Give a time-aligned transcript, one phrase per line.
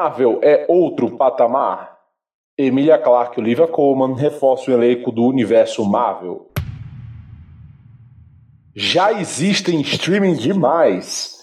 [0.00, 1.98] Marvel é outro patamar?
[2.56, 6.52] Emilia Clarke e Olivia Colman reforçam o elenco do universo Marvel.
[8.76, 11.36] Já existem streaming demais.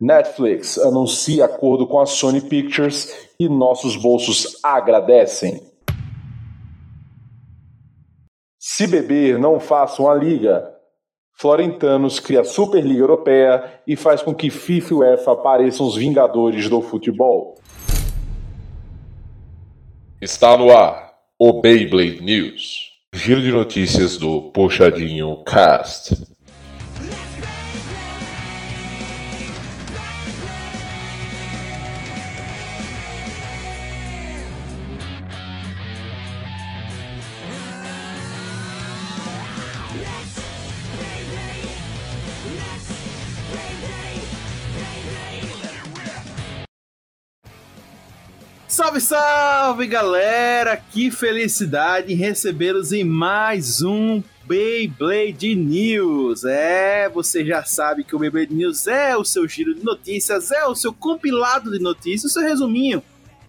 [0.00, 5.60] Netflix anuncia acordo com a Sony Pictures e nossos bolsos agradecem.
[8.56, 10.72] Se beber, não faça uma liga.
[11.32, 16.68] Florentanos cria a Superliga Europeia e faz com que FIFA e UEFA apareçam os vingadores
[16.68, 17.56] do futebol.
[20.18, 22.90] Está no ar o Beyblade News.
[23.12, 26.35] Giro de notícias do Puxadinho Cast.
[49.06, 50.76] Salve, galera!
[50.76, 56.42] Que felicidade recebê-los em mais um Beyblade News.
[56.42, 60.64] É, você já sabe que o Beyblade News é o seu giro de notícias, é
[60.64, 63.00] o seu compilado de notícias, o seu resuminho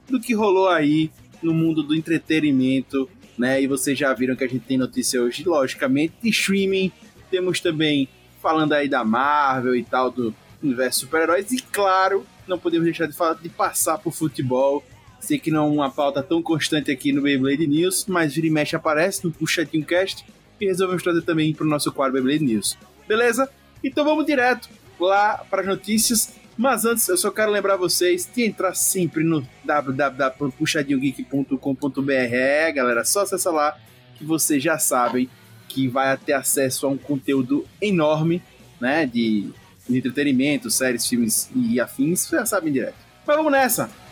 [0.07, 1.09] do que rolou aí
[1.41, 3.59] no mundo do entretenimento, né?
[3.59, 6.91] E vocês já viram que a gente tem notícia hoje, logicamente, de streaming.
[7.31, 8.07] Temos também
[8.39, 11.51] falando aí da Marvel e tal, do universo super-heróis.
[11.51, 14.83] E claro, não podemos deixar de falar de passar por futebol
[15.19, 18.51] Sei que não é uma pauta tão constante aqui no Beyblade News, mas vira e
[18.51, 20.25] mexe aparece no Puxadinho Cast
[20.59, 22.77] e resolvemos trazer também para o nosso quadro Beyblade News.
[23.07, 23.47] Beleza?
[23.83, 26.35] Então vamos direto lá para as notícias.
[26.57, 32.11] Mas antes, eu só quero lembrar vocês de entrar sempre no www.puxadinhogeek.com.br.
[32.11, 33.77] É, galera, só acessa lá
[34.17, 35.29] que vocês já sabem
[35.67, 38.41] que vai ter acesso a um conteúdo enorme,
[38.81, 39.51] né, de,
[39.87, 42.21] de entretenimento, séries, filmes e afins.
[42.21, 42.97] Vocês já sabem direto.
[43.25, 44.06] Mas vamos nessa!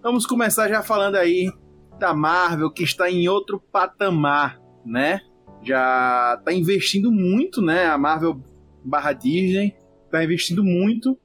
[0.00, 1.50] Vamos começar já falando aí
[1.98, 5.20] da Marvel, que está em outro patamar, né?
[5.62, 7.86] Já está investindo muito, né?
[7.86, 8.40] A Marvel
[8.84, 11.18] barra Disney está investindo muito.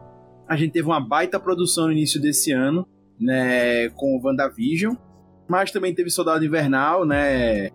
[0.48, 2.88] A gente teve uma baita produção no início desse ano,
[3.20, 3.90] né?
[3.90, 4.96] Com o WandaVision.
[5.48, 7.70] Mas também teve Soldado Invernal, né?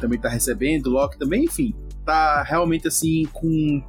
[0.00, 1.72] Também está recebendo, Loki também, enfim.
[2.04, 3.80] Tá realmente assim com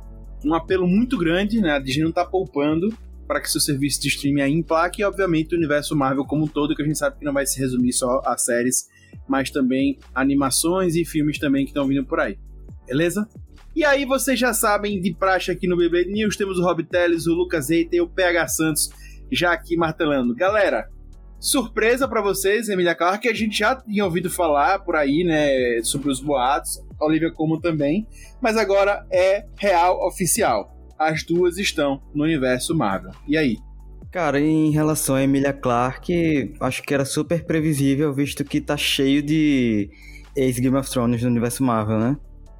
[0.45, 1.71] um apelo muito grande, né?
[1.71, 2.95] A Disney não está poupando
[3.27, 6.47] para que seu serviço de streaming aí emplaque e, obviamente, o universo Marvel como um
[6.47, 8.89] todo, que a gente sabe que não vai se resumir só a séries,
[9.27, 12.37] mas também animações e filmes também que estão vindo por aí.
[12.85, 13.27] Beleza?
[13.75, 17.25] E aí vocês já sabem, de praxe aqui no Beyblade News, temos o Rob Teles,
[17.25, 18.89] o Lucas Eita e o PH Santos
[19.31, 20.35] já aqui martelando.
[20.35, 20.87] Galera,
[21.39, 25.81] surpresa para vocês, Emilia Clarke, que a gente já tinha ouvido falar por aí, né,
[25.81, 28.07] sobre os boatos, Olivia Como também,
[28.41, 30.72] mas agora é real oficial
[31.09, 33.11] as duas estão no universo Marvel.
[33.27, 33.57] E aí?
[34.11, 39.23] Cara, em relação a Emilia Clarke, acho que era super previsível, visto que tá cheio
[39.23, 39.89] de
[40.35, 42.17] ex-Game of Thrones no universo Marvel, né?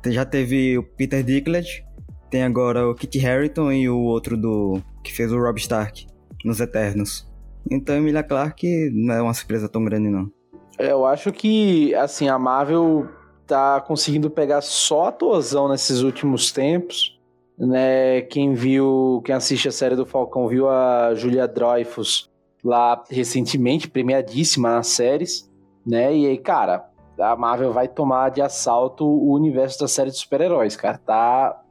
[0.07, 1.85] Já teve o Peter Dinklage,
[2.29, 6.07] tem agora o Kit Harington e o outro do que fez o Rob Stark
[6.43, 7.31] nos Eternos.
[7.69, 10.31] Então Emilia Clarke não é uma surpresa tão grande não.
[10.79, 13.07] É, eu acho que assim a Marvel
[13.45, 17.12] tá conseguindo pegar só a atuação nesses últimos tempos
[17.58, 18.22] né?
[18.22, 22.31] Quem viu, quem assiste a série do Falcão viu a Julia Dreyfus
[22.64, 25.52] lá recentemente, premiadíssima nas séries,
[25.86, 26.16] né?
[26.16, 30.76] E aí, cara, a Marvel vai tomar de assalto o universo da série de super-heróis,
[30.76, 30.97] cara.
[30.97, 31.61] Tá,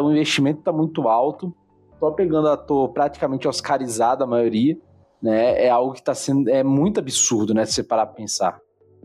[0.00, 1.54] o investimento tá muito alto.
[1.98, 4.76] Tô pegando ator praticamente oscarizado a maioria,
[5.22, 5.64] né?
[5.64, 8.58] É algo que tá sendo é muito absurdo, né, se você parar pra pensar.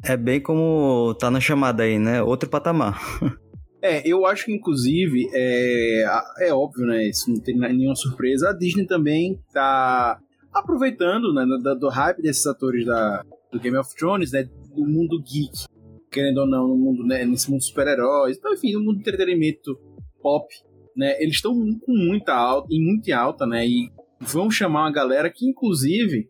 [0.03, 2.21] É bem como tá na chamada aí, né?
[2.21, 2.99] Outro patamar.
[3.81, 6.05] É, eu acho que, inclusive, é,
[6.41, 7.07] é óbvio, né?
[7.07, 8.49] Isso não tem nenhuma surpresa.
[8.49, 10.19] A Disney também tá
[10.53, 14.43] aproveitando né, do, do hype desses atores da, do Game of Thrones, né?
[14.43, 15.65] Do mundo geek,
[16.11, 18.37] querendo ou não, no mundo, né, nesse mundo super-heróis.
[18.37, 19.75] Então, enfim, no mundo do entretenimento
[20.21, 20.47] pop,
[20.95, 21.15] né?
[21.19, 23.65] Eles estão com muita alta, e muito alta, né?
[23.65, 23.89] E
[24.19, 26.29] vão chamar uma galera que, inclusive,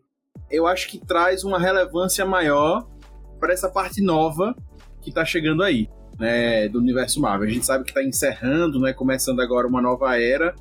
[0.50, 2.88] eu acho que traz uma relevância maior
[3.38, 4.56] para essa parte nova
[5.02, 5.88] que tá chegando aí
[6.22, 7.48] né, do universo Marvel.
[7.48, 10.54] A gente sabe que está encerrando, né, começando agora uma nova era,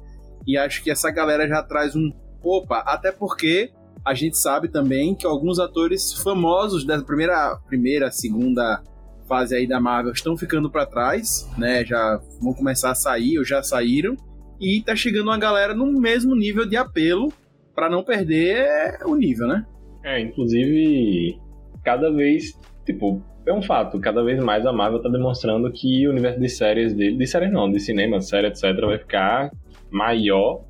[0.47, 2.11] e acho que essa galera já traz um
[2.43, 3.71] opa, até porque
[4.03, 8.81] a gente sabe também que alguns atores famosos da primeira, primeira, segunda
[9.27, 11.85] fase aí da Marvel estão ficando para trás, né?
[11.85, 14.17] Já vão começar a sair ou já saíram.
[14.59, 17.31] E tá chegando uma galera no mesmo nível de apelo
[17.75, 19.63] para não perder o nível, né?
[20.03, 21.39] É, inclusive,
[21.83, 26.11] cada vez, tipo, é um fato, cada vez mais a Marvel tá demonstrando que o
[26.11, 29.51] universo de séries dele, de séries não, de cinema, série, etc, vai ficar
[29.89, 30.63] maior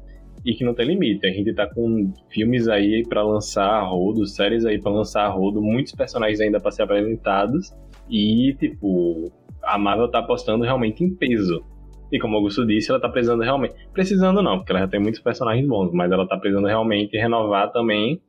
[0.45, 1.25] e que não tem limite.
[1.27, 5.29] A gente tá com filmes aí para lançar a rodo, séries aí para lançar a
[5.29, 7.73] rodo, muitos personagens ainda para ser apresentados
[8.09, 9.31] e, tipo,
[9.62, 11.63] a Marvel tá apostando realmente em peso.
[12.12, 13.75] E como o Augusto disse, ela tá precisando realmente.
[13.94, 17.71] Precisando não, porque ela já tem muitos personagens bons, mas ela tá precisando realmente renovar
[17.71, 18.21] também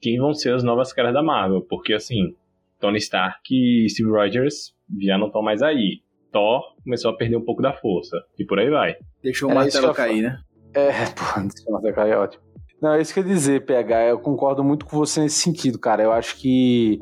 [0.00, 1.60] quem vão ser as novas caras da Marvel.
[1.62, 2.36] Porque assim,
[2.84, 6.02] Tony Stark e Steve Rogers já não estão mais aí.
[6.30, 8.14] Thor começou a perder um pouco da força.
[8.38, 8.94] E por aí vai.
[9.22, 10.38] Deixou o martelo cair, né?
[10.74, 12.44] É, pô, deixou o martelo cair, é ótimo.
[12.82, 14.08] Não, é isso que eu ia dizer, PH.
[14.08, 16.02] Eu concordo muito com você nesse sentido, cara.
[16.02, 16.98] Eu acho que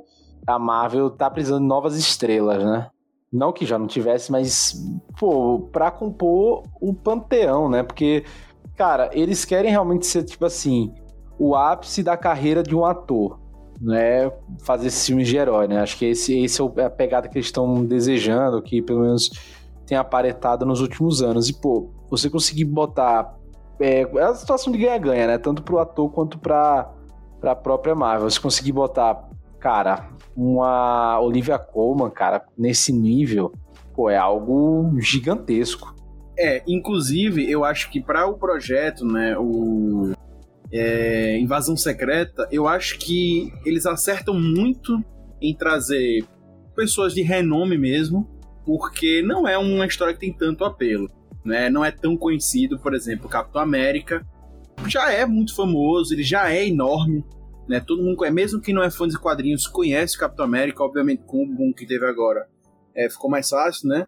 [0.47, 2.89] a Marvel tá precisando de novas estrelas, né?
[3.33, 4.75] Não que já não tivesse, mas,
[5.19, 7.83] pô, pra compor o panteão, né?
[7.83, 8.25] Porque,
[8.77, 10.95] cara, eles querem realmente ser, tipo assim,
[11.41, 13.42] o ápice da carreira de um ator,
[13.83, 14.31] né?
[14.65, 15.81] Fazer esses filmes de herói, né?
[15.81, 19.31] Acho que esse, esse é a pegada que eles estão desejando, que pelo menos
[19.87, 21.49] tem aparetado nos últimos anos.
[21.49, 23.37] E, pô, você conseguir botar.
[23.81, 25.39] É, é a situação de ganha-ganha, né?
[25.39, 26.93] Tanto pro ator quanto pra,
[27.41, 28.31] pra própria Marvel.
[28.31, 33.53] Você conseguir botar, cara, uma Olivia Colman, cara, nesse nível,
[33.95, 35.95] pô, é algo gigantesco.
[36.39, 40.13] É, inclusive, eu acho que para o projeto, né, o
[40.73, 45.05] é, Invasão Secreta, eu acho que eles acertam muito
[45.41, 46.25] em trazer
[46.75, 48.29] pessoas de renome mesmo,
[48.65, 51.11] porque não é uma história que tem tanto apelo,
[51.45, 51.69] né?
[51.69, 54.27] Não é tão conhecido, por exemplo, Capitão América
[54.87, 57.25] já é muito famoso, ele já é enorme,
[57.69, 57.81] né?
[57.81, 61.23] Todo mundo conhece, mesmo que não é fã de quadrinhos, conhece o Capitão América, obviamente
[61.25, 62.49] com o boom que teve agora.
[62.95, 64.07] É, ficou mais fácil, né?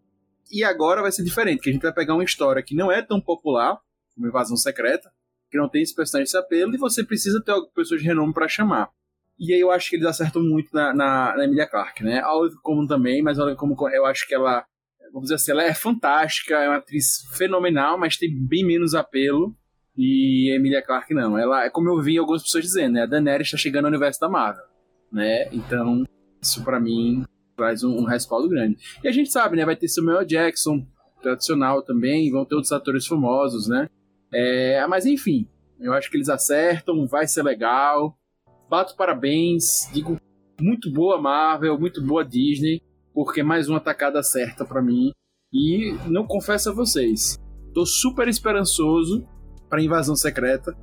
[0.50, 3.02] E agora vai ser diferente, que a gente vai pegar uma história que não é
[3.02, 3.78] tão popular,
[4.14, 5.10] como Invasão Secreta,
[5.54, 8.48] que não tem esse personagem esse apelo, e você precisa ter pessoas de renome para
[8.48, 8.90] chamar.
[9.38, 12.18] E aí eu acho que eles acertam muito na, na, na Emilia Clarke, né?
[12.18, 14.64] A Olive Como também, mas a Olive Como eu acho que ela,
[15.12, 19.56] vamos dizer assim, ela é fantástica, é uma atriz fenomenal, mas tem bem menos apelo
[19.96, 21.38] e Emilia Clarke não.
[21.38, 23.02] Ela é como eu vi algumas pessoas dizendo, né?
[23.02, 24.64] A Daenerys está chegando ao universo da Marvel,
[25.12, 25.48] né?
[25.52, 26.02] Então,
[26.42, 27.24] isso para mim
[27.56, 28.76] traz um, um, respaldo grande.
[29.04, 29.64] E a gente sabe, né?
[29.64, 30.84] Vai ter Samuel Jackson,
[31.22, 33.88] tradicional também, vão ter outros atores famosos, né?
[34.34, 35.46] É, mas enfim,
[35.78, 38.18] eu acho que eles acertam, vai ser legal.
[38.68, 40.16] Bato parabéns, digo
[40.60, 42.82] muito boa Marvel, muito boa Disney,
[43.12, 45.12] porque mais uma tacada certa para mim.
[45.52, 47.38] E não confesso a vocês,
[47.72, 49.24] tô super esperançoso
[49.70, 50.76] para Invasão Secreta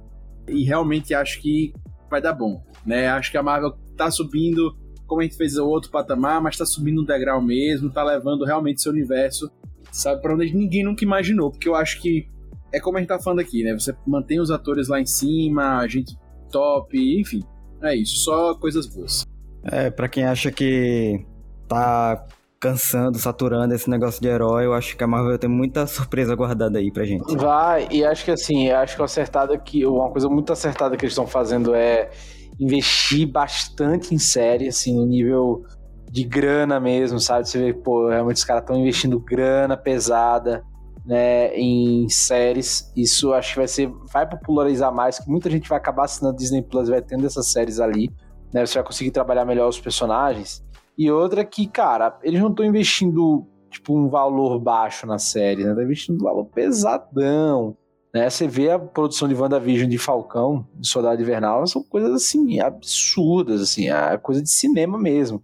[0.47, 1.73] e realmente acho que
[2.09, 3.09] vai dar bom, né?
[3.09, 4.73] Acho que a Marvel tá subindo,
[5.05, 8.45] como a gente fez o outro patamar, mas tá subindo um degrau mesmo, tá levando
[8.45, 9.51] realmente seu universo,
[9.91, 12.29] sabe, para onde ninguém nunca imaginou, porque eu acho que
[12.73, 13.73] é como a gente tá falando aqui, né?
[13.73, 16.17] Você mantém os atores lá em cima, a gente
[16.51, 17.41] top, enfim.
[17.81, 19.23] É isso, só coisas boas.
[19.63, 21.25] É, para quem acha que
[21.67, 22.25] tá
[22.59, 26.77] cansando, saturando esse negócio de herói, eu acho que a Marvel tem muita surpresa guardada
[26.77, 27.35] aí pra gente.
[27.35, 31.03] Vai, e acho que assim, acho que o acertado aqui, uma coisa muito acertada que
[31.03, 32.11] eles estão fazendo é
[32.59, 35.65] investir bastante em série, assim, no nível
[36.11, 37.47] de grana mesmo, sabe?
[37.47, 40.63] Você vê, pô, realmente os caras estão investindo grana pesada,
[41.05, 42.91] né, em séries.
[42.95, 46.61] Isso acho que vai ser, vai popularizar mais, que muita gente vai acabar assinando Disney
[46.61, 48.09] Plus, vai tendo essas séries ali,
[48.53, 48.65] né?
[48.65, 50.63] Você vai conseguir trabalhar melhor os personagens.
[50.97, 55.69] E outra que, cara, eles não estão investindo, tipo, um valor baixo na série, né?
[55.69, 57.75] Estão investindo um valor pesadão.
[58.13, 58.29] Né?
[58.29, 63.61] Você vê a produção de WandaVision de Falcão, de Soldado Invernal, são coisas, assim, absurdas,
[63.61, 65.41] assim, é coisa de cinema mesmo.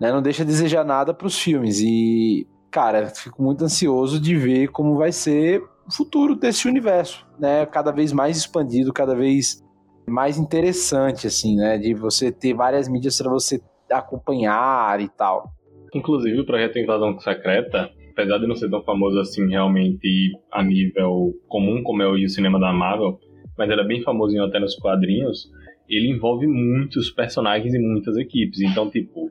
[0.00, 0.12] Né?
[0.12, 1.80] Não deixa a desejar nada para os filmes.
[1.80, 7.64] E, cara, fico muito ansioso de ver como vai ser o futuro desse universo, né?
[7.66, 9.62] Cada vez mais expandido, cada vez
[10.08, 11.78] mais interessante, assim, né?
[11.78, 15.52] De você ter várias mídias para você acompanhar e tal.
[15.94, 21.32] Inclusive, o projeto Invasão Secreta, apesar de não ser tão famoso assim realmente a nível
[21.46, 23.20] comum como é o cinema da Marvel,
[23.56, 25.48] mas ele é bem famosinho até nos quadrinhos,
[25.88, 28.62] ele envolve muitos personagens e muitas equipes.
[28.62, 29.30] Então, tipo,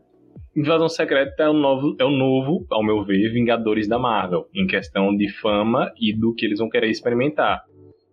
[0.56, 4.68] Invasão Secreta é o novo, é o novo, ao meu ver, Vingadores da Marvel, em
[4.68, 7.64] questão de fama e do que eles vão querer experimentar.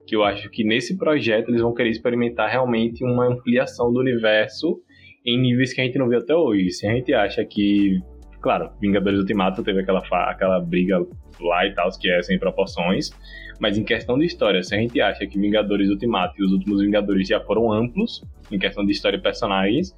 [0.07, 4.81] Que eu acho que nesse projeto eles vão querer experimentar realmente uma ampliação do universo
[5.25, 6.71] em níveis que a gente não vê até hoje.
[6.71, 8.01] Se a gente acha que,
[8.41, 11.07] claro, Vingadores Ultimato teve aquela, aquela briga
[11.39, 13.11] lá e tal, que é sem proporções,
[13.61, 16.81] mas em questão de história, se a gente acha que Vingadores Ultimato e os últimos
[16.81, 19.95] Vingadores já foram amplos, em questão de história e personagens,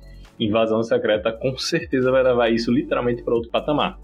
[0.47, 3.99] Invasão Secreta com certeza vai levar isso literalmente para outro patamar.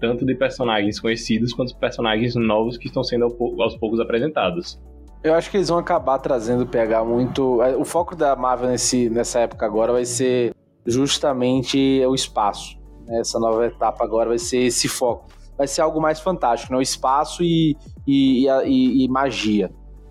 [0.00, 3.24] tanto de personagens conhecidos quanto personagens novos que estão sendo
[3.60, 4.80] aos poucos apresentados.
[5.22, 7.62] Eu acho que eles vão acabar trazendo PH muito.
[7.62, 10.52] É, o foco da Marvel nesse, nessa época agora vai ser
[10.84, 12.76] justamente o espaço.
[13.06, 13.20] Né?
[13.20, 15.28] Essa nova etapa agora vai ser esse foco.
[15.56, 16.78] Vai ser algo mais fantástico, né?
[16.78, 19.70] O espaço e, e, e, e magia.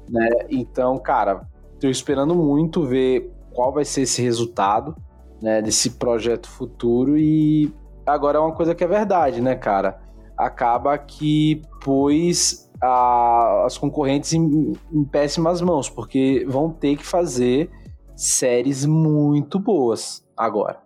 [0.09, 0.29] Né?
[0.49, 1.41] Então, cara,
[1.77, 4.95] tô esperando muito ver qual vai ser esse resultado
[5.41, 7.73] né, desse projeto futuro e
[8.05, 10.01] agora é uma coisa que é verdade, né, cara?
[10.37, 17.69] Acaba que pôs a, as concorrentes em, em péssimas mãos, porque vão ter que fazer
[18.15, 20.79] séries muito boas agora.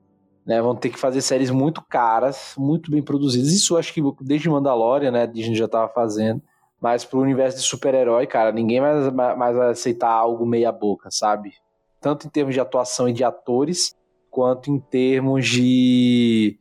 [0.45, 3.51] Né, vão ter que fazer séries muito caras, muito bem produzidas.
[3.51, 6.39] Isso acho que desde Mandalorian, né, a Disney já tava fazendo.
[6.79, 11.53] Mas pro universo de super-herói, cara, ninguém mais, mais vai aceitar algo meia boca, sabe?
[11.99, 13.95] Tanto em termos de atuação e de atores,
[14.35, 16.59] quanto em termos de,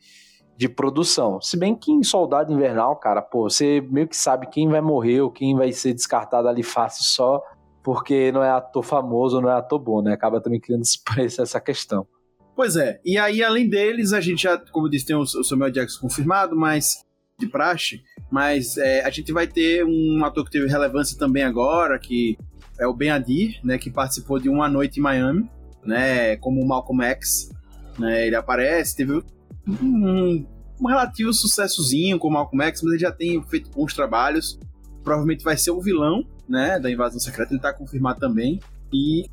[0.56, 1.40] de produção.
[1.40, 5.22] Se bem que em Soldado Invernal, cara, pô, você meio que sabe quem vai morrer
[5.22, 7.42] ou quem vai ser descartado ali fácil só
[7.82, 10.12] porque não é ator famoso não é ator bom, né?
[10.12, 10.84] Acaba também criando
[11.18, 12.06] essa questão.
[12.54, 15.42] Pois é, e aí além deles, a gente já, como eu disse, tem o, o
[15.42, 17.04] Samuel Jackson confirmado, mas
[17.36, 18.00] de praxe,
[18.30, 22.38] mas é, a gente vai ter um ator que teve relevância também agora, que
[22.78, 25.50] é o Ben Adir, né, que participou de Uma Noite em Miami,
[25.84, 27.50] né, como Malcolm X,
[27.98, 29.22] né, ele aparece, teve
[29.66, 30.46] um,
[30.80, 34.58] um relativo sucessozinho com o Malcolm X, mas ele já tem feito bons trabalhos,
[35.02, 38.60] provavelmente vai ser o vilão, né, da Invasão Secreta, ele está confirmado também,
[38.92, 39.26] e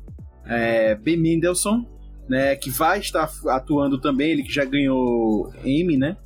[0.46, 1.84] é, Ben Mendelsohn,
[2.28, 6.16] né, que vai estar atuando também, ele que já ganhou Emmy, né,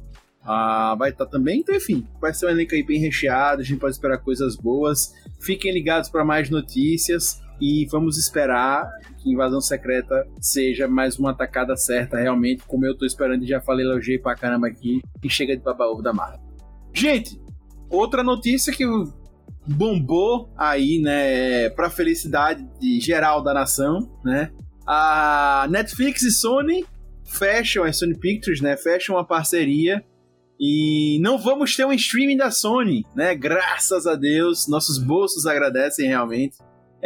[0.48, 1.58] ah, vai estar também.
[1.58, 5.12] Então, enfim, vai ser um elenco aí bem recheado, a gente pode esperar coisas boas.
[5.40, 11.76] Fiquem ligados para mais notícias e vamos esperar que Invasão Secreta seja mais uma atacada
[11.76, 15.56] certa, realmente, como eu tô esperando e já falei, elogiei pra caramba aqui, e chega
[15.56, 16.40] de babaúvo da Marvel.
[16.94, 17.40] Gente,
[17.90, 18.84] outra notícia que
[19.66, 24.50] bombou aí, né, pra felicidade de geral da nação, né,
[24.86, 26.84] a Netflix e Sony
[27.24, 30.04] fecham, a Sony Pictures, né, fecham uma parceria
[30.58, 33.34] e não vamos ter um streaming da Sony, né?
[33.34, 36.56] Graças a Deus, nossos bolsos agradecem realmente.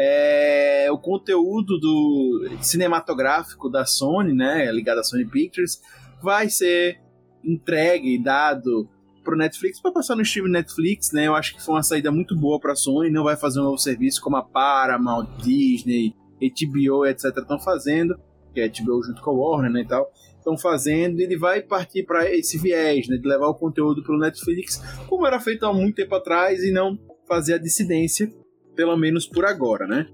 [0.03, 5.79] É, o conteúdo do cinematográfico da Sony, né, ligado à Sony Pictures,
[6.23, 6.99] vai ser
[7.45, 8.89] entregue e dado
[9.23, 11.27] pro Netflix para passar no stream Netflix, né?
[11.27, 13.65] Eu acho que foi uma saída muito boa para a Sony, não vai fazer um
[13.65, 18.19] novo serviço como a Paramount, Disney, HBO, etc estão fazendo,
[18.55, 22.03] que é HBO junto com a Warner, né, e tal estão fazendo, ele vai partir
[22.05, 25.73] para esse viés, né, de levar o conteúdo para o Netflix, como era feito há
[25.73, 28.33] muito tempo atrás, e não fazer a dissidência,
[28.75, 30.07] pelo menos por agora, né?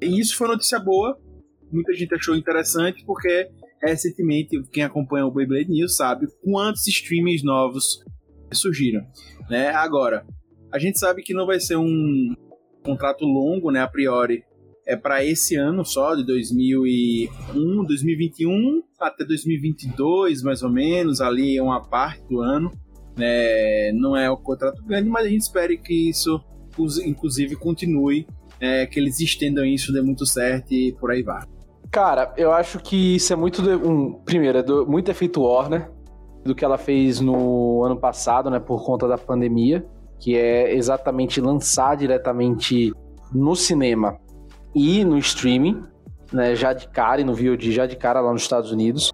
[0.00, 1.18] E isso foi notícia boa,
[1.70, 3.48] muita gente achou interessante, porque
[3.82, 8.04] recentemente, quem acompanha o Beyblade News sabe quantos streamings novos
[8.52, 9.04] surgiram,
[9.50, 9.68] né?
[9.70, 10.24] Agora,
[10.72, 12.34] a gente sabe que não vai ser um
[12.84, 14.44] contrato longo, né, a priori,
[14.86, 21.62] é para esse ano só, de 2001, 2021 até 2022, mais ou menos, ali é
[21.62, 22.70] uma parte do ano.
[23.18, 26.42] É, não é um contrato grande, mas a gente espera que isso,
[27.04, 28.26] inclusive, continue,
[28.60, 31.42] é, que eles estendam isso, dê muito certo e por aí vai.
[31.90, 33.60] Cara, eu acho que isso é muito.
[33.60, 35.90] De, um, primeiro, é do, muito efeito Warner,
[36.44, 39.84] do que ela fez no ano passado, né, por conta da pandemia,
[40.18, 42.92] que é exatamente lançar diretamente
[43.32, 44.18] no cinema
[44.74, 45.82] e no streaming,
[46.32, 49.12] né, já de cara e no VOD já de cara lá nos Estados Unidos.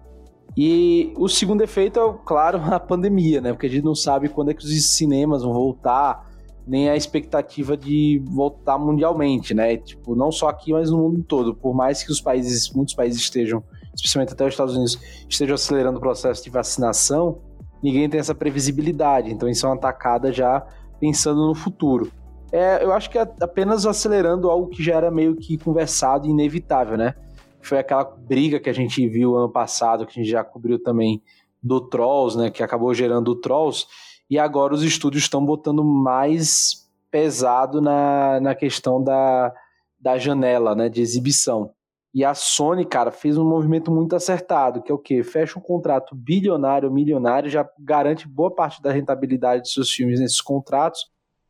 [0.55, 3.51] E o segundo efeito é, claro, a pandemia, né?
[3.51, 6.28] Porque a gente não sabe quando é que os cinemas vão voltar,
[6.67, 9.77] nem a expectativa de voltar mundialmente, né?
[9.77, 11.55] Tipo, não só aqui, mas no mundo todo.
[11.55, 13.63] Por mais que os países, muitos países estejam,
[13.95, 17.41] especialmente até os Estados Unidos, estejam acelerando o processo de vacinação,
[17.81, 19.31] ninguém tem essa previsibilidade.
[19.31, 20.65] Então isso é uma atacada já
[20.99, 22.11] pensando no futuro
[22.51, 26.97] é, eu acho que apenas acelerando algo que já era meio que conversado e inevitável,
[26.97, 27.13] né?
[27.61, 31.21] Foi aquela briga que a gente viu ano passado, que a gente já cobriu também
[31.61, 32.49] do Trolls, né?
[32.49, 33.85] Que acabou gerando o Trolls.
[34.29, 39.53] E agora os estúdios estão botando mais pesado na, na questão da,
[39.99, 40.89] da janela, né?
[40.89, 41.71] De exibição.
[42.13, 45.23] E a Sony, cara, fez um movimento muito acertado, que é o quê?
[45.23, 50.41] Fecha um contrato bilionário, milionário, já garante boa parte da rentabilidade de seus filmes nesses
[50.41, 51.01] contratos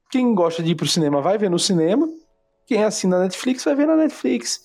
[0.09, 2.07] quem gosta de ir pro cinema vai ver no cinema.
[2.65, 4.59] Quem assina a Netflix vai ver na Netflix.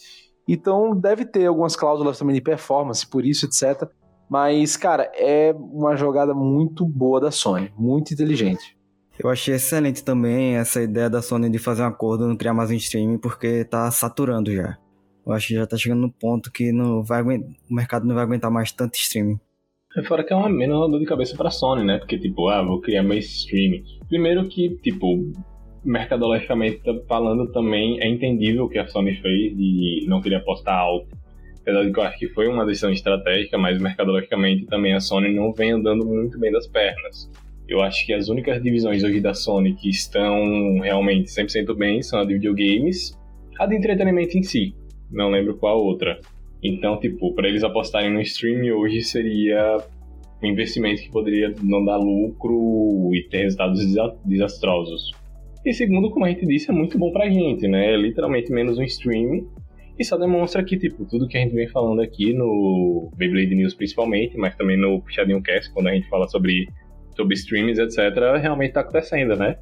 [0.48, 3.88] Então deve ter algumas cláusulas também de performance, por isso, etc.
[4.28, 8.76] Mas, cara, é uma jogada muito boa da Sony, muito inteligente.
[9.22, 12.70] Eu achei excelente também essa ideia da Sony de fazer um acordo, não criar mais
[12.70, 14.76] um streaming, porque tá saturando já.
[15.24, 18.24] Eu acho que já tá chegando no ponto que não vai o mercado não vai
[18.24, 19.38] aguentar mais tanto streaming.
[19.96, 21.98] É fora que é uma menos dor de cabeça pra Sony, né?
[21.98, 23.84] Porque, tipo, ah, vou criar meu streaming.
[24.08, 25.32] Primeiro que, tipo,
[25.84, 31.16] mercadologicamente falando também é entendível o que a Sony fez de não querer apostar alto.
[31.64, 35.34] Apesar de que eu acho que foi uma decisão estratégica, mas mercadologicamente também a Sony
[35.34, 37.30] não vem andando muito bem das pernas.
[37.66, 42.20] Eu acho que as únicas divisões hoje da Sony que estão realmente 100% bem são
[42.20, 43.18] a de videogames,
[43.58, 44.74] a de entretenimento em si.
[45.10, 46.20] Não lembro qual outra.
[46.62, 49.78] Então, tipo, para eles apostarem no streaming hoje seria
[50.42, 53.80] um investimento que poderia não dar lucro e ter resultados
[54.26, 55.12] desastrosos.
[55.64, 57.94] E segundo, como a gente disse, é muito bom pra gente, né?
[57.94, 59.48] É literalmente menos um streaming.
[59.98, 63.74] E só demonstra que, tipo, tudo que a gente vem falando aqui no Beyblade News
[63.74, 66.66] principalmente, mas também no Puxadinho Cast, quando a gente fala sobre,
[67.16, 69.56] sobre streams, etc., realmente tá acontecendo, né?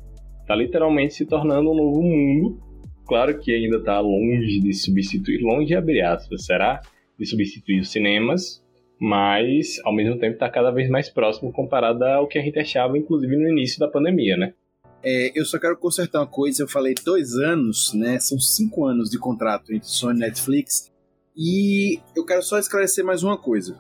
[0.47, 2.59] Tá literalmente se tornando um novo mundo.
[3.07, 6.81] Claro que ainda tá longe de substituir, longe de abrir aspas, será?
[7.23, 8.62] de substituir os cinemas,
[9.01, 12.99] mas ao mesmo tempo está cada vez mais próximo comparado ao que a gente achava,
[12.99, 14.55] inclusive no início da pandemia, né?
[15.04, 16.62] É, eu só quero consertar uma coisa.
[16.62, 18.18] Eu falei dois anos, né?
[18.18, 20.90] São cinco anos de contrato entre Sony e Netflix.
[21.37, 23.76] E eu quero só esclarecer mais uma coisa.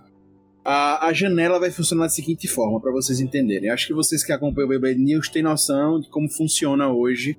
[0.64, 3.68] A, a janela vai funcionar da seguinte forma, para vocês entenderem.
[3.68, 7.36] Eu acho que vocês que acompanham o Beyblade News têm noção de como funciona hoje.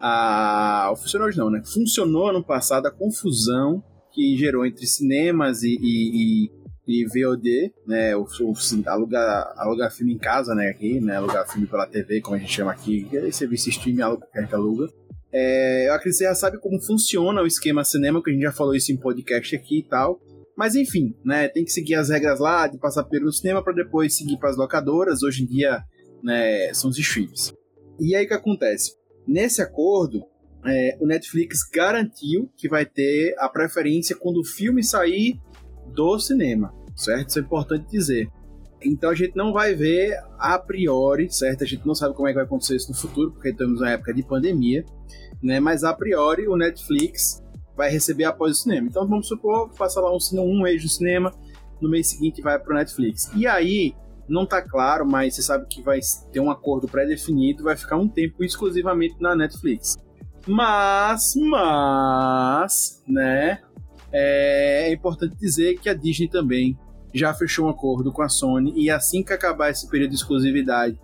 [0.00, 0.92] A...
[0.96, 1.62] Funcionou hoje não, né?
[1.64, 3.82] Funcionou ano passado a confusão
[4.12, 6.50] que gerou entre cinemas e, e, e,
[6.88, 8.16] e VOD, né?
[8.16, 8.54] O, o,
[8.86, 10.70] alugar, alugar filme em casa, né?
[10.70, 11.16] Aqui, né?
[11.16, 14.88] Alugar filme pela TV, como a gente chama aqui, é serviço streaming aluga, que aluga.
[15.30, 18.42] É, eu acredito que você já sabe como funciona o esquema cinema, que a gente
[18.42, 20.18] já falou isso em podcast aqui e tal.
[20.56, 21.46] Mas enfim, né?
[21.48, 24.56] Tem que seguir as regras lá de passar pelo cinema para depois seguir para as
[24.56, 25.22] locadoras.
[25.22, 25.82] Hoje em dia,
[26.22, 26.72] né?
[26.72, 27.52] São os streams.
[28.00, 28.92] E aí o que acontece?
[29.26, 30.24] Nesse acordo,
[30.64, 35.38] é, o Netflix garantiu que vai ter a preferência quando o filme sair
[35.98, 37.30] do cinema, certo?
[37.30, 38.30] Isso é importante dizer.
[38.80, 41.64] Então a gente não vai ver a priori, certo?
[41.64, 43.90] A gente não sabe como é que vai acontecer isso no futuro, porque estamos na
[43.90, 44.84] época de pandemia,
[45.42, 45.58] né?
[45.58, 47.42] Mas a priori o Netflix
[47.76, 48.86] vai receber após o cinema.
[48.86, 51.34] Então vamos supor, passa lá um, um mês do cinema,
[51.80, 53.28] no mês seguinte vai para o Netflix.
[53.34, 53.92] E aí
[54.28, 55.98] não tá claro, mas você sabe que vai
[56.30, 59.96] ter um acordo pré-definido, vai ficar um tempo exclusivamente na Netflix.
[60.46, 63.37] Mas, mas, né?
[64.88, 66.78] É, importante dizer que a Disney também
[67.12, 70.98] já fechou um acordo com a Sony e assim que acabar esse período de exclusividade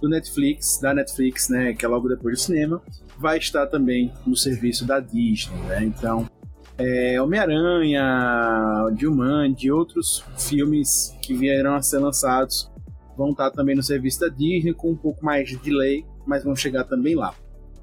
[0.00, 2.82] do Netflix, da Netflix, né, que é logo depois do cinema,
[3.18, 5.84] vai estar também no serviço da Disney, né?
[5.84, 6.28] Então,
[6.76, 12.70] é, Homem-Aranha, Jumanji e outros filmes que vieram a ser lançados
[13.16, 16.56] vão estar também no serviço da Disney com um pouco mais de delay, mas vão
[16.56, 17.34] chegar também lá.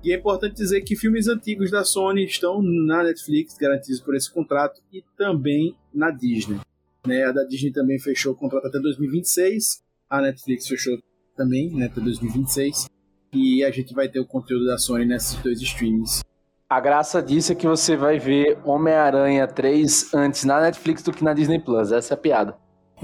[0.04, 4.32] E é importante dizer que filmes antigos da Sony estão na Netflix, garantidos por esse
[4.32, 6.60] contrato, e também na Disney.
[7.06, 7.26] Né?
[7.26, 10.98] A da Disney também fechou o contrato até 2026, a Netflix fechou
[11.36, 12.88] também né, até 2026,
[13.34, 16.22] e a gente vai ter o conteúdo da Sony nesses dois streams.
[16.70, 21.24] A graça disso é que você vai ver Homem-Aranha 3 antes na Netflix do que
[21.24, 21.92] na Disney Plus.
[21.92, 22.56] Essa é a piada.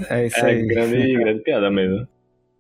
[0.10, 0.62] É isso é aí.
[0.62, 2.08] É grande, grande piada mesmo.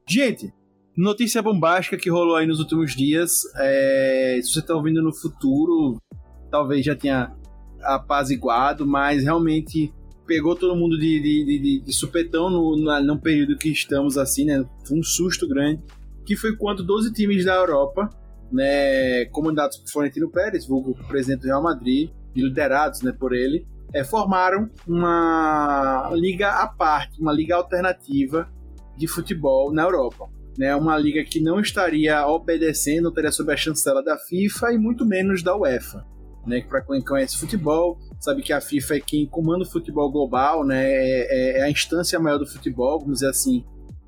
[0.07, 0.51] Gente,
[0.97, 3.41] Notícia bombástica que rolou aí nos últimos dias.
[3.57, 6.01] É, se você está ouvindo no futuro,
[6.49, 7.35] talvez já tenha
[7.81, 9.93] apaziguado, mas realmente
[10.25, 14.65] pegou todo mundo de, de, de, de supetão no, no, período que estamos assim, né?
[14.87, 15.83] Foi um susto grande.
[16.25, 18.09] Que foi quando 12 times da Europa,
[18.49, 23.67] né, comandados por Florentino Pérez, o presidente do Real Madrid, e liderados né, por ele,
[23.93, 28.49] é, formaram uma liga à parte, uma liga alternativa
[28.97, 34.03] de futebol na Europa né, uma liga que não estaria obedecendo, estaria sob a chancela
[34.03, 36.05] da FIFA e muito menos da UEFA.
[36.45, 40.63] Né, para quem conhece futebol, sabe que a FIFA é quem comanda o futebol global,
[40.63, 43.65] né, é, é, é a instância maior do futebol, vamos dizer assim,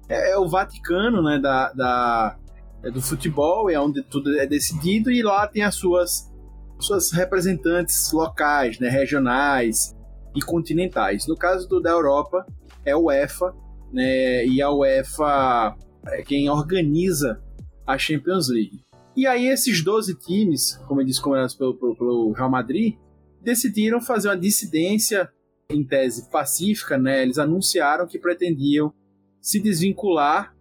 [0.07, 2.37] é, é o Vaticano né, da, da
[2.83, 6.31] é do futebol, é onde tudo é decidido, e lá tem as suas,
[6.79, 9.95] suas representantes locais, né, regionais
[10.35, 11.27] e continentais.
[11.27, 12.45] No caso do, da Europa,
[12.85, 13.53] é a UEFA,
[13.91, 15.75] né, e a UEFA
[16.11, 17.41] é quem organiza
[17.85, 18.81] a Champions League.
[19.15, 22.95] E aí esses 12 times, como eu disse, comandados pelo, pelo, pelo Real Madrid,
[23.41, 25.29] decidiram fazer uma dissidência
[25.69, 27.23] em tese pacífica, né?
[27.23, 28.93] Eles anunciaram que pretendiam
[29.41, 30.55] se desvincular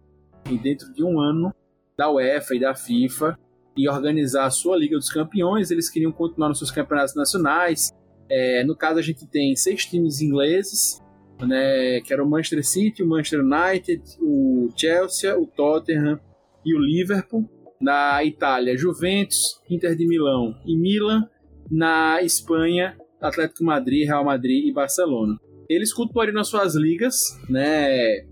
[0.63, 1.53] dentro de um ano
[1.97, 3.37] da UEFA e da FIFA
[3.75, 5.69] e organizar a sua Liga dos Campeões.
[5.69, 7.91] Eles queriam continuar nos seus campeonatos nacionais.
[8.29, 11.01] É, no caso, a gente tem seis times ingleses
[11.41, 16.19] né, que era o Manchester City, o Manchester United, o Chelsea, o Tottenham
[16.65, 17.49] e o Liverpool.
[17.79, 21.29] Na Itália, Juventus, Inter de Milão e Milan.
[21.69, 25.37] Na Espanha, Atlético Madrid, Real Madrid e Barcelona.
[25.69, 28.25] Eles cultuariam as suas ligas, né,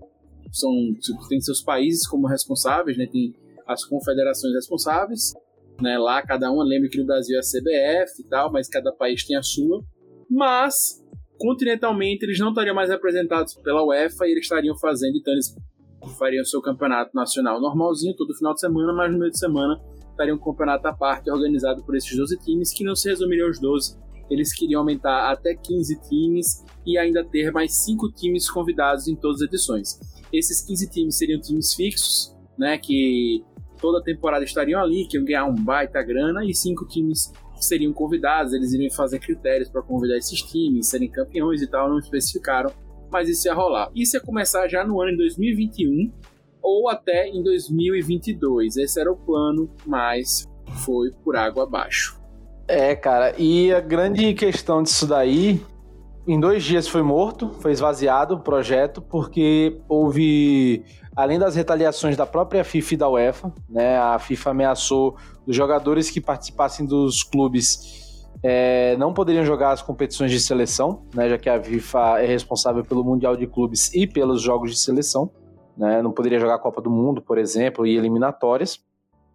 [0.56, 0.72] são
[1.28, 3.06] tem seus países como responsáveis, né?
[3.06, 3.34] Tem
[3.66, 5.34] as confederações responsáveis,
[5.80, 5.98] né?
[5.98, 9.24] Lá cada uma lembra que no Brasil é a CBF e tal, mas cada país
[9.24, 9.84] tem a sua.
[10.30, 11.04] Mas
[11.38, 15.54] continentalmente eles não estariam mais representados pela UEFA e eles estariam fazendo, então eles
[16.18, 20.34] fariam seu campeonato nacional normalzinho todo final de semana, mas no meio de semana estaria
[20.34, 23.98] um campeonato à parte organizado por esses 12 times, que não se resumiriam aos 12.
[24.30, 29.42] Eles queriam aumentar até 15 times e ainda ter mais 5 times convidados em todas
[29.42, 30.00] as edições.
[30.32, 33.44] Esses 15 times seriam times fixos, né, que
[33.80, 37.32] toda temporada estariam ali, que iam ganhar um baita grana, e 5 times
[37.64, 41.98] seriam convidados, eles iriam fazer critérios para convidar esses times, serem campeões e tal, não
[41.98, 42.70] especificaram,
[43.10, 43.90] mas isso ia rolar.
[43.94, 46.12] Isso ia começar já no ano de 2021,
[46.62, 48.76] ou até em 2022.
[48.76, 50.48] Esse era o plano, mas
[50.84, 52.20] foi por água abaixo.
[52.68, 55.60] É, cara, e a grande questão disso daí,
[56.26, 60.84] em dois dias foi morto, foi esvaziado o projeto, porque houve,
[61.14, 66.10] além das retaliações da própria FIFA e da UEFA, né, a FIFA ameaçou os jogadores
[66.10, 68.04] que participassem dos clubes
[68.42, 72.84] é, não poderiam jogar as competições de seleção, né, já que a FIFA é responsável
[72.84, 75.30] pelo Mundial de Clubes e pelos jogos de seleção
[75.76, 76.00] né?
[76.00, 78.80] Não poderia jogar a Copa do Mundo, por exemplo, e eliminatórias.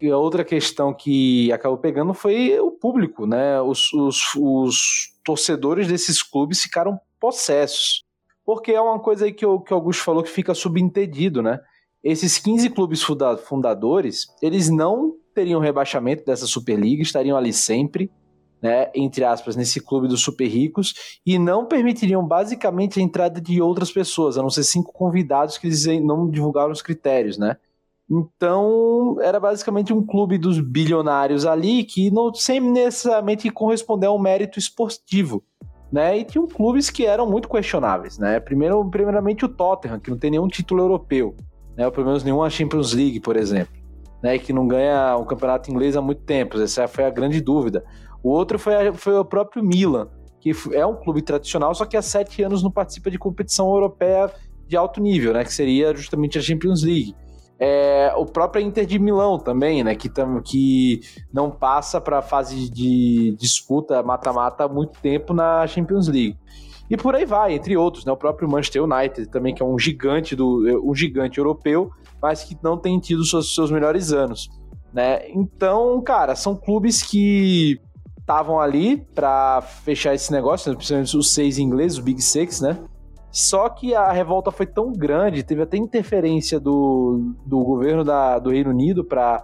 [0.02, 3.62] E a outra questão que acabou pegando foi o público, né?
[3.62, 8.04] Os, os, os torcedores desses clubes ficaram possessos.
[8.44, 11.60] Porque é uma coisa aí que o, que o Augusto falou que fica subentendido, né?
[12.04, 13.04] Esses 15 clubes
[13.44, 18.12] fundadores, eles não teriam rebaixamento dessa Superliga, estariam ali sempre,
[18.62, 20.94] né, entre aspas, nesse clube dos super ricos
[21.26, 25.68] e não permitiriam basicamente a entrada de outras pessoas, a não ser cinco convidados que
[25.68, 27.58] eles não divulgaram os critérios, né?
[28.12, 34.20] Então, era basicamente um clube dos bilionários ali que não sem necessariamente corresponder a um
[34.20, 35.42] mérito esportivo,
[35.90, 36.18] né?
[36.18, 38.38] E tinham clubes que eram muito questionáveis, né?
[38.42, 41.34] Primeiro, primeiramente o Tottenham, que não tem nenhum título europeu,
[41.78, 41.86] né?
[41.86, 43.74] Ou pelo menos nenhuma Champions League, por exemplo,
[44.22, 44.38] né?
[44.38, 46.62] Que não ganha um campeonato inglês há muito tempo.
[46.62, 47.82] Essa foi a grande dúvida.
[48.22, 50.10] O outro foi, foi o próprio Milan,
[50.42, 54.30] que é um clube tradicional, só que há sete anos não participa de competição europeia
[54.68, 55.46] de alto nível, né?
[55.46, 57.16] Que seria justamente a Champions League.
[57.64, 59.94] É, o próprio Inter de Milão também, né?
[59.94, 65.68] Que, tam, que não passa para a fase de disputa mata-mata há muito tempo na
[65.68, 66.36] Champions League.
[66.90, 68.12] E por aí vai, entre outros, né?
[68.12, 72.58] O próprio Manchester United também, que é um gigante do um gigante europeu, mas que
[72.64, 74.50] não tem tido seus, seus melhores anos,
[74.92, 75.30] né?
[75.30, 77.80] Então, cara, são clubes que
[78.20, 80.76] estavam ali para fechar esse negócio, né?
[80.76, 82.80] principalmente os seis ingleses, o Big Six, né?
[83.32, 88.50] Só que a revolta foi tão grande, teve até interferência do, do governo da, do
[88.50, 89.44] Reino Unido para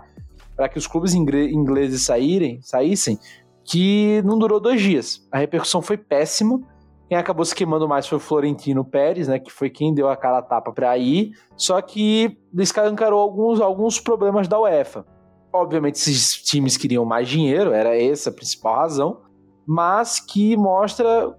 [0.70, 3.18] que os clubes ingleses saírem, saíssem,
[3.64, 5.26] que não durou dois dias.
[5.32, 6.60] A repercussão foi péssima.
[7.08, 10.18] Quem acabou se queimando mais foi o Florentino Pérez, né, que foi quem deu a
[10.18, 11.32] cara tapa para ir.
[11.56, 15.06] Só que escancarou alguns, alguns problemas da UEFA.
[15.54, 19.22] Obviamente, esses times queriam mais dinheiro, era essa a principal razão,
[19.66, 21.34] mas que mostra,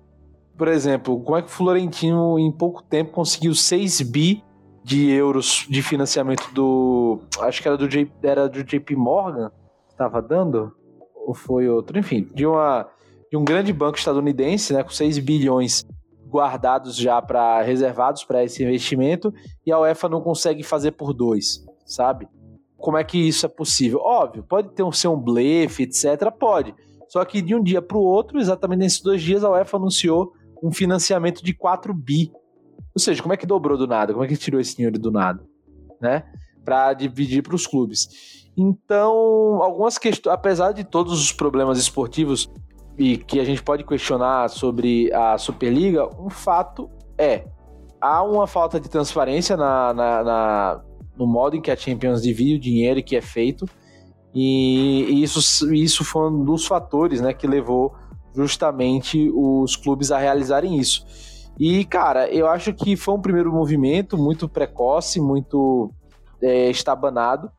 [0.58, 4.42] por exemplo, como é que o Florentino, em pouco tempo, conseguiu 6 bi
[4.82, 7.20] de euros de financiamento do.
[7.40, 9.52] Acho que era do, J, era do JP Morgan,
[9.88, 10.72] estava dando?
[11.14, 11.96] Ou foi outro?
[11.96, 12.88] Enfim, de, uma,
[13.30, 15.86] de um grande banco estadunidense, né, com 6 bilhões
[16.26, 19.32] guardados já para reservados para esse investimento,
[19.64, 22.26] e a UEFA não consegue fazer por dois, sabe?
[22.76, 24.00] Como é que isso é possível?
[24.00, 26.30] Óbvio, pode ter um, ser um blefe, etc.
[26.38, 26.74] Pode.
[27.08, 30.32] Só que de um dia para o outro, exatamente nesses dois dias, a UEFA anunciou
[30.62, 32.30] um financiamento de 4 bi.
[32.94, 34.12] Ou seja, como é que dobrou do nada?
[34.12, 35.42] Como é que tirou esse dinheiro do nada?
[36.00, 36.24] Né?
[36.64, 38.48] Para dividir para os clubes.
[38.56, 42.50] Então, algumas questões, apesar de todos os problemas esportivos
[42.98, 47.44] e que a gente pode questionar sobre a Superliga, um fato é
[48.00, 50.80] há uma falta de transparência na, na, na,
[51.16, 53.66] no modo em que a Champions divide o dinheiro que é feito.
[54.34, 57.94] E isso, isso foi um dos fatores né, que levou
[58.38, 61.04] justamente os clubes a realizarem isso.
[61.58, 65.92] E, cara, eu acho que foi um primeiro movimento muito precoce, muito
[66.40, 67.50] é, estabanado,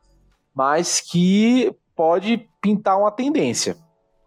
[0.54, 3.76] mas que pode pintar uma tendência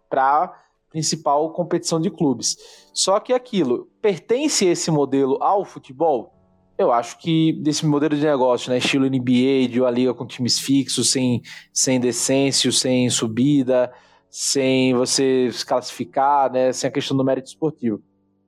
[0.08, 0.54] para
[0.90, 2.56] principal competição de clubes.
[2.92, 6.32] Só que aquilo, pertence esse modelo ao futebol?
[6.78, 10.58] Eu acho que desse modelo de negócio, né, estilo NBA, de uma liga com times
[10.58, 13.92] fixos, sem, sem decência, sem subida,
[14.36, 18.00] sem você se classificar, né, sem a questão do mérito esportivo.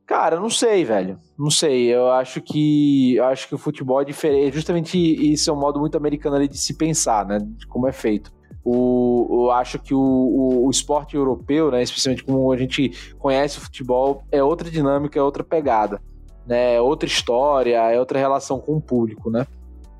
[0.06, 1.18] Cara, não sei, velho.
[1.38, 1.92] Não sei.
[1.92, 4.54] Eu acho que eu acho que o futebol é diferente.
[4.54, 7.92] Justamente isso é um modo muito americano ali de se pensar, né, de como é
[7.92, 8.32] feito.
[8.64, 13.58] O, eu acho que o, o, o, esporte europeu, né, especialmente como a gente conhece
[13.58, 16.00] o futebol, é outra dinâmica, é outra pegada
[16.46, 16.74] né?
[16.74, 19.46] É outra história, é outra relação com o público, né?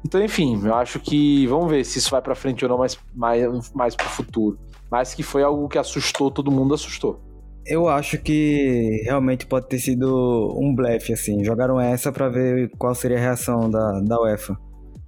[0.04, 2.96] Então, enfim, eu acho que vamos ver se isso vai pra frente ou não mais,
[3.12, 4.58] mais, mais pro futuro.
[4.90, 7.20] Mas que foi algo que assustou todo mundo, assustou.
[7.64, 11.42] Eu acho que realmente pode ter sido um blefe, assim.
[11.42, 14.56] Jogaram essa pra ver qual seria a reação da, da UEFA.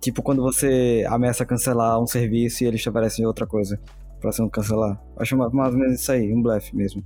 [0.01, 3.81] Tipo quando você ameaça cancelar um serviço e eles te oferecem outra coisa
[4.21, 5.01] pra você não cancelar.
[5.17, 7.03] Acho mais ou menos isso aí, um blefe mesmo.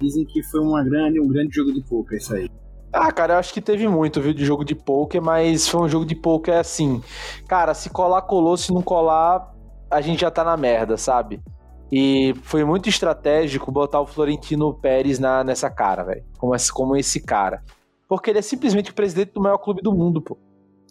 [0.00, 2.50] Dizem que foi uma grande, um grande jogo de poker isso aí.
[2.92, 5.88] Ah, cara, eu acho que teve muito, viu, de jogo de poker, mas foi um
[5.88, 7.02] jogo de poker assim.
[7.48, 9.54] Cara, se colar, colou, se não colar,
[9.90, 11.40] a gente já tá na merda, sabe?
[11.90, 16.24] E foi muito estratégico botar o Florentino Pérez na, nessa cara, velho.
[16.36, 17.62] Como esse, como esse cara.
[18.08, 20.36] Porque ele é simplesmente o presidente do maior clube do mundo, pô.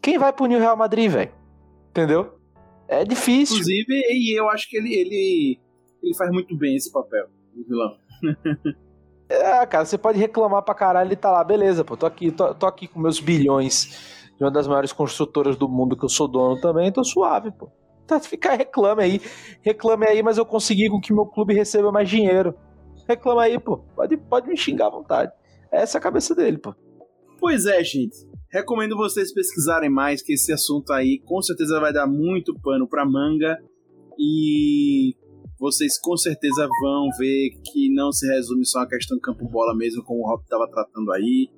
[0.01, 1.31] Quem vai punir o Real Madrid, velho?
[1.89, 2.35] Entendeu?
[2.87, 3.55] É difícil.
[3.55, 5.59] Inclusive, e eu acho que ele, ele,
[6.01, 7.97] ele faz muito bem esse papel, o vilão.
[9.27, 12.53] É, cara, você pode reclamar pra caralho e tá lá, beleza, pô, tô aqui, tô,
[12.53, 16.27] tô, aqui com meus bilhões de uma das maiores construtoras do mundo que eu sou
[16.27, 17.71] dono também, tô suave, pô.
[18.07, 19.21] Tá, fica, reclame aí,
[19.61, 22.55] reclame aí, mas eu consegui com que meu clube receba mais dinheiro.
[23.07, 25.31] Reclama aí, pô, pode, pode me xingar à vontade.
[25.71, 26.73] Essa é a cabeça dele, pô.
[27.39, 28.15] Pois é, gente.
[28.51, 33.05] Recomendo vocês pesquisarem mais, que esse assunto aí com certeza vai dar muito pano pra
[33.05, 33.57] manga.
[34.17, 35.13] E
[35.59, 40.21] vocês com certeza vão ver que não se resume só a questão campo-bola mesmo, como
[40.21, 41.49] o Rob estava tratando aí.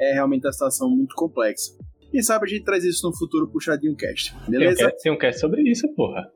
[0.00, 1.75] É realmente uma situação muito complexa.
[2.16, 4.90] Quem sabe a gente traz isso no futuro puxadinho cast, beleza?
[5.02, 6.26] Tem um cast sobre isso, porra.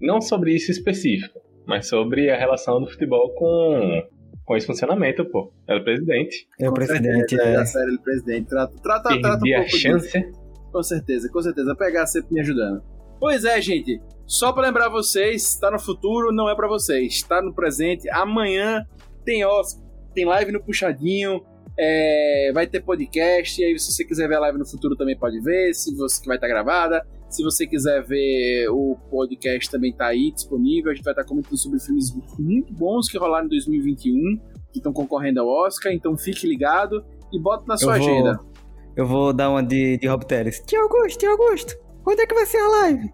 [0.00, 4.02] Não sobre isso específico, mas sobre a relação do futebol com,
[4.46, 5.52] com esse funcionamento, pô.
[5.68, 6.48] É o presidente.
[6.58, 7.52] É o presidente, é.
[7.52, 8.48] Da série do presidente.
[8.48, 10.20] Trata, trata, Perdi trata um a pouco chance.
[10.22, 10.32] disso.
[10.72, 11.76] Com certeza, com certeza.
[11.76, 12.82] Pegar sempre me ajudando.
[13.20, 14.00] Pois é, gente.
[14.26, 17.22] Só pra lembrar vocês, tá no futuro, não é pra vocês.
[17.24, 18.08] Tá no presente.
[18.08, 18.86] Amanhã
[19.22, 21.44] tem Oscar, tem live no Puxadinho.
[21.78, 23.60] É, vai ter podcast.
[23.60, 25.74] E aí, se você quiser ver a live no futuro, também pode ver.
[25.74, 27.04] Se você que vai estar gravada.
[27.28, 30.90] Se você quiser ver o podcast, também tá aí disponível.
[30.92, 34.12] A gente vai estar comentando sobre filmes muito bons que rolaram em 2021,
[34.72, 35.92] que estão concorrendo ao Oscar.
[35.92, 38.40] Então fique ligado e bota na sua Eu vou- agenda.
[38.96, 40.60] Eu vou dar uma de, de Rob Teres.
[40.66, 43.10] Tio Augusto, tio Augusto, quando é que vai ser a live?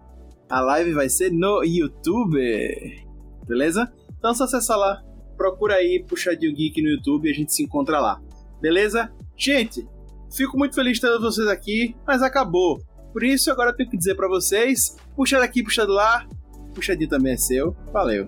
[0.49, 2.39] A live vai ser no YouTube.
[3.47, 3.91] Beleza?
[4.17, 5.03] Então só acessa lá,
[5.35, 8.21] procura aí Puxadinho Geek no YouTube e a gente se encontra lá.
[8.63, 9.11] Beleza?
[9.35, 9.85] Gente,
[10.33, 12.81] fico muito feliz de ter vocês aqui, mas acabou.
[13.11, 16.25] Por isso agora eu tenho que dizer pra vocês, puxa daqui, puxa de lá,
[16.73, 17.75] puxadinho também é seu.
[17.91, 18.25] Valeu.